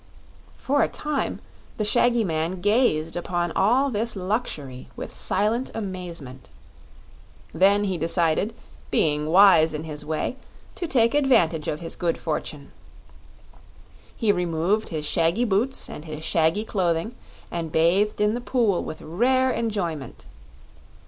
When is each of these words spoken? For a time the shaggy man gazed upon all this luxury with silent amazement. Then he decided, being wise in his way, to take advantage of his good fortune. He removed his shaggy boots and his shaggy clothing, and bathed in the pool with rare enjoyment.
For 0.55 0.81
a 0.81 0.87
time 0.87 1.41
the 1.77 1.85
shaggy 1.85 2.23
man 2.23 2.59
gazed 2.59 3.15
upon 3.15 3.51
all 3.51 3.91
this 3.91 4.15
luxury 4.15 4.89
with 4.95 5.15
silent 5.15 5.69
amazement. 5.75 6.49
Then 7.53 7.83
he 7.83 7.99
decided, 7.99 8.55
being 8.89 9.27
wise 9.27 9.75
in 9.75 9.83
his 9.83 10.03
way, 10.03 10.37
to 10.73 10.87
take 10.87 11.13
advantage 11.13 11.67
of 11.67 11.81
his 11.81 11.95
good 11.95 12.17
fortune. 12.17 12.71
He 14.17 14.31
removed 14.31 14.89
his 14.89 15.05
shaggy 15.05 15.45
boots 15.45 15.87
and 15.87 16.05
his 16.05 16.23
shaggy 16.23 16.63
clothing, 16.63 17.13
and 17.51 17.71
bathed 17.71 18.19
in 18.19 18.33
the 18.33 18.41
pool 18.41 18.83
with 18.83 19.03
rare 19.03 19.51
enjoyment. 19.51 20.25